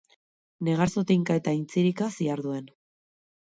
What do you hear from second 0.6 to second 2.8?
Negar zotinka eta intzirika ziharduen.